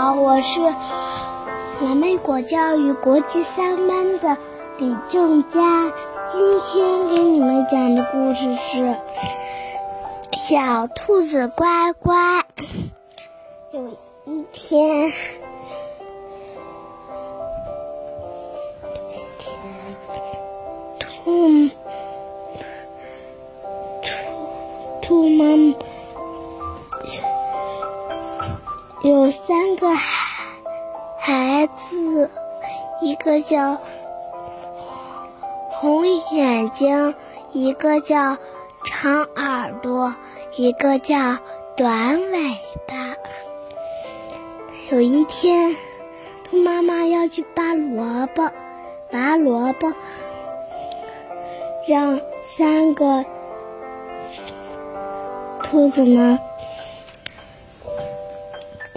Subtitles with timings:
[0.00, 0.60] 好，我是
[1.80, 4.36] 蓝莓果教育国际三班的
[4.78, 5.92] 李正佳。
[6.30, 8.78] 今天给你们讲的故事是
[10.38, 12.16] 《小兔子乖乖》。
[13.72, 13.88] 有
[14.26, 15.10] 一天，
[21.00, 21.68] 兔
[24.00, 24.12] 兔
[25.02, 25.87] 兔妈妈。
[29.08, 30.44] 有三个孩
[31.18, 32.30] 孩子，
[33.00, 33.78] 一个叫
[35.70, 37.14] 红眼睛，
[37.52, 38.36] 一个叫
[38.84, 40.14] 长耳朵，
[40.56, 41.38] 一个叫
[41.74, 43.16] 短尾巴。
[44.90, 45.74] 有一天，
[46.44, 48.50] 兔妈妈要去拔萝卜，
[49.10, 49.94] 拔萝卜，
[51.86, 53.24] 让三个
[55.62, 56.38] 兔子们。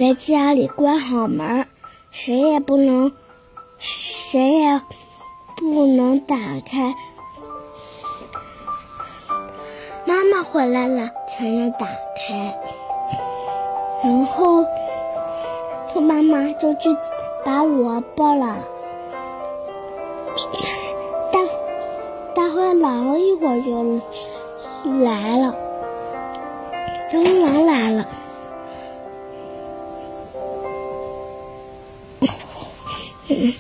[0.02, 1.68] 在家里关好门，
[2.10, 3.12] 谁也不能，
[3.78, 4.82] 谁也
[5.56, 6.96] 不能打开。
[10.06, 12.58] 妈妈回来了才能打开。
[14.04, 14.66] 然后，
[15.94, 16.90] 兔妈妈就去
[17.46, 18.58] 拔萝卜了。
[21.32, 21.40] 大
[22.34, 24.02] 大灰狼一会儿就
[25.04, 25.56] 来了，
[27.12, 28.08] 大灰狼来了。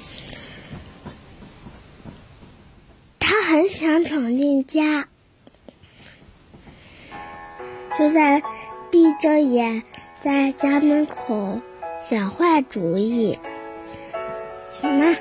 [3.19, 5.08] 他很想闯进家，
[7.97, 8.41] 就在
[8.89, 9.83] 闭着眼
[10.19, 11.61] 在家门口
[12.02, 13.39] 想坏主意。
[14.81, 15.13] 妈，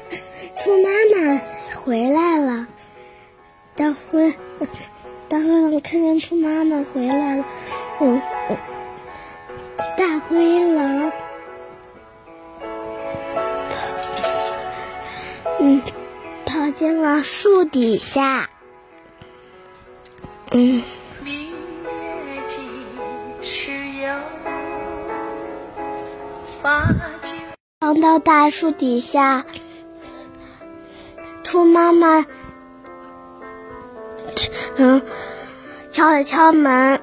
[0.59, 1.41] 兔妈妈
[1.77, 2.67] 回来了。
[3.77, 4.35] 大灰，
[5.29, 7.45] 大灰狼看见兔妈妈回来了，
[8.01, 8.21] 嗯，
[9.97, 11.13] 大灰狼。
[16.81, 18.49] 进了树底下。
[20.51, 20.83] 嗯。
[27.81, 29.45] 藏到大树底下，
[31.45, 32.25] 兔妈妈，
[34.77, 35.03] 嗯，
[35.91, 37.03] 敲了敲门，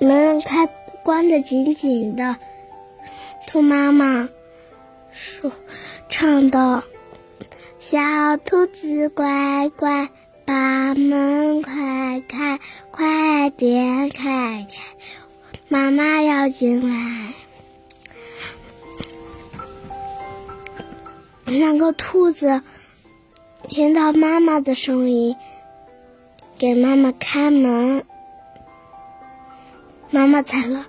[0.00, 0.66] 门开
[1.04, 2.36] 关的紧紧的。
[3.46, 4.30] 兔妈妈
[5.10, 5.52] 说。
[6.08, 6.82] 唱道
[7.92, 10.08] ：“小兔子乖乖，
[10.46, 12.58] 把门快开，
[12.90, 14.82] 快点开开，
[15.68, 17.34] 妈妈要进来。”
[21.44, 22.62] 两个兔子
[23.68, 25.36] 听到妈妈的声音，
[26.56, 28.06] 给妈妈开门。
[30.08, 30.86] 妈妈采了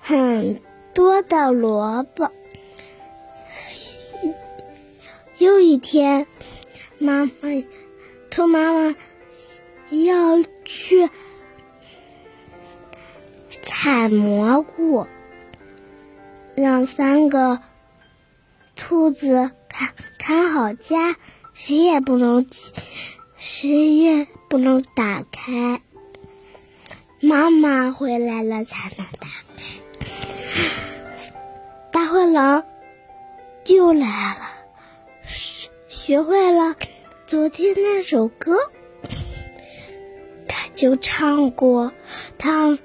[0.00, 0.62] 很
[0.94, 2.32] 多的萝卜。
[5.38, 6.26] 又一天，
[6.98, 7.32] 妈妈
[8.28, 8.96] 兔妈妈
[9.90, 11.08] 要去
[13.62, 15.06] 采蘑菇，
[16.56, 17.60] 让三个
[18.74, 21.14] 兔子看看好家，
[21.54, 22.48] 谁也不能
[23.36, 25.80] 谁也不能打开。
[27.20, 30.08] 妈妈回来了才能打开。
[31.92, 32.64] 大灰狼
[33.66, 34.47] 又来了。
[36.08, 36.74] 学会了
[37.26, 38.56] 昨天那首歌，
[40.48, 41.92] 他就唱过，
[42.38, 42.78] 他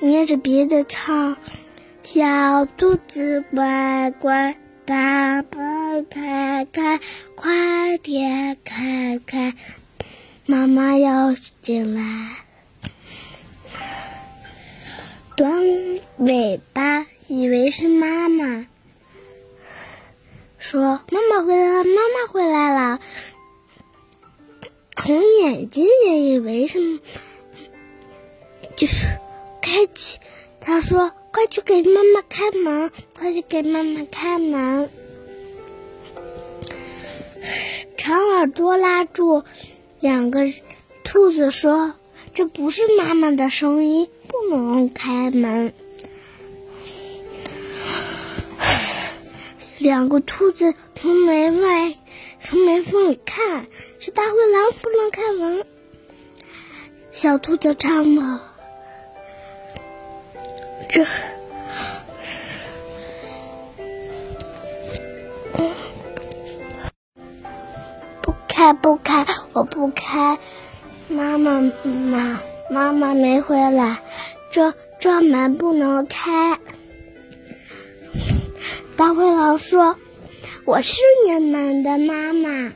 [0.00, 1.36] 捏着鼻子唱
[2.02, 6.98] ：“小兔子乖乖，把门开开，
[7.36, 9.54] 快点开开，
[10.44, 12.02] 妈妈要进来。”
[15.36, 15.52] 短
[16.18, 18.66] 尾巴以为是妈妈。
[20.64, 22.98] 说：“妈妈回来了，妈妈回来了。”
[24.96, 27.00] 红眼睛也以为是，
[28.74, 29.06] 就是
[29.60, 30.18] 开启。
[30.62, 34.88] 他说：“快去给妈妈开门，快去给妈妈开门。”
[37.98, 39.44] 长耳朵拉住
[40.00, 40.50] 两个
[41.04, 41.92] 兔子说
[42.32, 45.74] ：“这不是妈妈的声音，不能开门。”
[49.84, 51.94] 两个兔子从门外、
[52.40, 53.66] 从门缝里看，
[54.00, 55.66] 是大灰狼不能开门。
[57.10, 58.50] 小兔子唱了
[60.88, 61.04] ：“这
[68.22, 70.38] 不开不开，我不开。
[71.08, 72.40] 妈妈妈
[72.70, 73.98] 妈妈没回来，
[74.50, 76.58] 这这门不能开。”
[78.96, 79.96] 大灰狼说
[80.64, 82.70] ：“我是你们的妈妈。”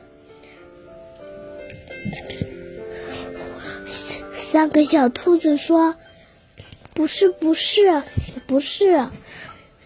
[4.33, 5.95] 三个小兔子说
[6.93, 8.03] ：“不是，不是，
[8.47, 9.07] 不是，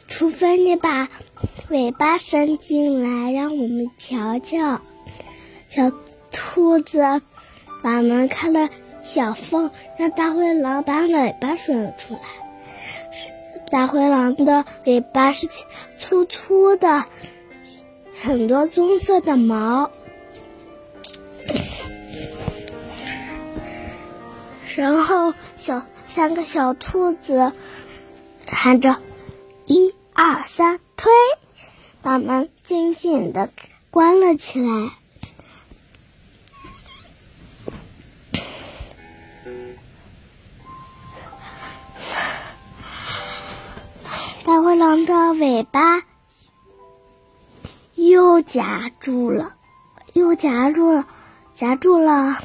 [0.08, 1.10] 除非你把
[1.70, 4.82] 尾巴伸进来，让我们瞧瞧。”
[5.70, 5.92] 小
[6.32, 7.22] 兔子
[7.84, 8.70] 把门开了
[9.04, 9.70] 小缝，
[10.00, 12.22] 让大灰狼把尾巴伸了出来。
[13.74, 15.50] 大灰狼的尾巴是
[15.98, 17.06] 粗粗的，
[18.22, 19.90] 很多棕色的毛。
[24.76, 27.52] 然后，小三个小兔子
[28.46, 28.98] 喊着
[29.66, 31.12] “一二三，推”，
[32.04, 33.50] 把门紧紧的
[33.90, 34.92] 关了起来。
[44.74, 46.02] 灰狼的尾巴
[47.94, 49.54] 又夹住了，
[50.14, 51.06] 又夹住了，
[51.54, 52.40] 夹住了。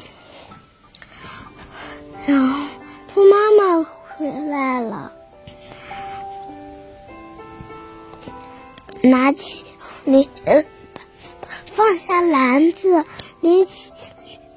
[2.27, 2.67] 然后
[3.11, 3.83] 兔妈妈
[4.15, 5.11] 回来了，
[9.01, 9.65] 拿起
[10.03, 10.63] 你呃，
[11.65, 13.05] 放下篮子，
[13.41, 13.91] 拎起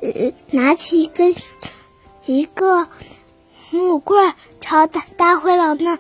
[0.03, 1.35] 呃，拿起一根
[2.27, 2.87] 一个
[3.71, 5.99] 木棍，朝大大灰狼那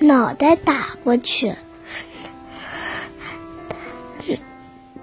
[0.00, 1.54] 脑袋打过去。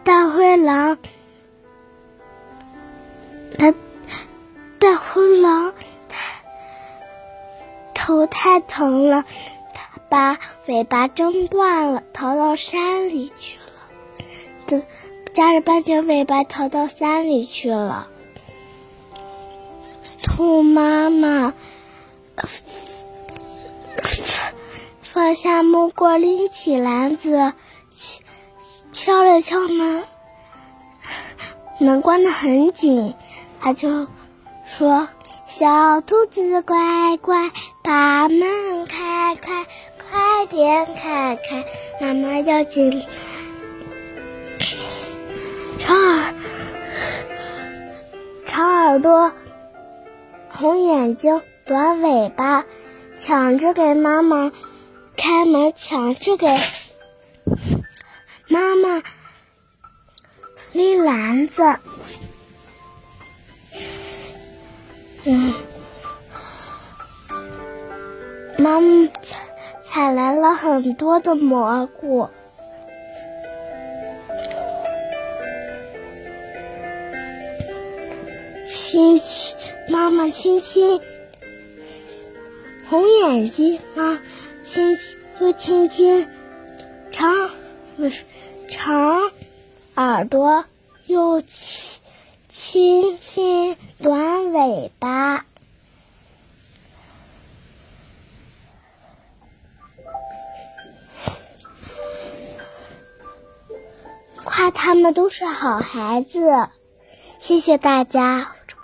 [0.03, 0.97] 大灰狼，
[3.57, 3.73] 他。
[4.79, 5.73] 大灰狼，
[7.94, 9.25] 头太疼了，
[9.73, 14.83] 他把尾巴挣断了，逃到山里去了。
[15.33, 18.07] 夹着半截尾巴逃到山里去了。
[20.21, 21.53] 兔妈妈
[25.18, 27.52] 放下木棍，拎起篮子，
[27.90, 28.22] 敲
[28.92, 30.04] 敲了敲门，
[31.80, 33.16] 门关的很紧，
[33.60, 34.06] 他就。
[34.64, 35.08] 说
[35.48, 37.50] ：“小兔子乖乖，
[37.81, 39.66] 把门开开，
[39.98, 41.66] 快点开开，
[42.00, 43.02] 妈妈要进。”
[45.80, 46.36] 长耳，
[48.46, 49.31] 长耳朵，
[50.50, 52.66] 红眼睛，短尾巴，
[53.19, 54.52] 抢着给妈妈
[55.18, 56.48] 开门，抢着给
[58.48, 59.04] 妈妈
[60.72, 61.64] 拎篮子。
[65.25, 65.54] 嗯，
[68.58, 69.40] 妈妈采
[69.84, 72.30] 采来了很多的蘑菇，
[78.69, 79.58] 亲亲，
[79.90, 81.02] 妈妈亲亲，
[82.88, 84.22] 红眼睛，妈
[84.68, 84.98] 亲
[85.40, 86.28] 又亲亲，
[87.10, 87.52] 长
[87.96, 88.25] 不是
[88.69, 89.31] 长
[89.96, 90.66] 耳朵
[91.06, 92.02] 又亲
[92.50, 93.78] 亲亲。
[94.00, 95.46] 短尾巴，
[104.44, 106.68] 夸他们都是好孩子。
[107.40, 108.56] 谢谢大家。